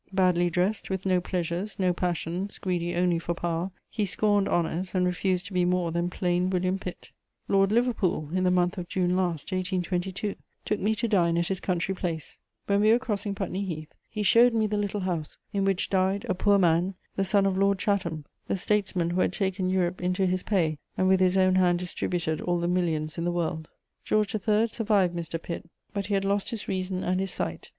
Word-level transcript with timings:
Badly 0.11 0.49
dressed, 0.49 0.89
with 0.89 1.05
no 1.05 1.21
pleasures, 1.21 1.77
no 1.77 1.93
passions, 1.93 2.57
greedy 2.57 2.95
only 2.95 3.19
for 3.19 3.35
power, 3.35 3.69
he 3.91 4.07
scorned 4.07 4.49
honours, 4.49 4.95
and 4.95 5.05
refused 5.05 5.45
to 5.45 5.53
be 5.53 5.63
more 5.63 5.91
than 5.91 6.09
plain 6.09 6.49
William 6.49 6.79
Pitt. 6.79 7.11
Lord 7.47 7.71
Liverpool, 7.71 8.27
in 8.33 8.43
the 8.43 8.49
month 8.49 8.79
of 8.79 8.89
June 8.89 9.15
last, 9.15 9.51
1822, 9.51 10.37
took 10.65 10.79
me 10.79 10.95
to 10.95 11.07
dine 11.07 11.37
at 11.37 11.49
his 11.49 11.59
country 11.59 11.93
place: 11.93 12.39
when 12.65 12.81
we 12.81 12.91
were 12.91 12.97
crossing 12.97 13.35
Putney 13.35 13.63
Heath, 13.63 13.93
he 14.09 14.23
showed 14.23 14.55
me 14.55 14.65
the 14.65 14.75
little 14.79 15.01
house 15.01 15.37
in 15.53 15.65
which 15.65 15.91
died, 15.91 16.25
a 16.27 16.33
poor 16.33 16.57
man, 16.57 16.95
the 17.15 17.23
son 17.23 17.45
of 17.45 17.55
Lord 17.55 17.77
Chatham, 17.77 18.25
the 18.47 18.57
statesman 18.57 19.11
who 19.11 19.21
had 19.21 19.31
taken 19.33 19.69
Europe 19.69 20.01
into 20.01 20.25
his 20.25 20.41
pay 20.41 20.79
and 20.97 21.07
with 21.07 21.19
his 21.19 21.37
own 21.37 21.53
hand 21.57 21.77
distributed 21.77 22.41
all 22.41 22.57
the 22.57 22.67
millions 22.67 23.19
in 23.19 23.23
the 23.23 23.31
world. 23.31 23.67
George 24.03 24.33
III. 24.33 24.67
survived 24.67 25.15
Mr. 25.15 25.39
Pitt, 25.39 25.69
but 25.93 26.07
he 26.07 26.15
had 26.15 26.25
lost 26.25 26.49
his 26.49 26.67
reason 26.67 27.03
and 27.03 27.19
his 27.19 27.29
sight. 27.29 27.69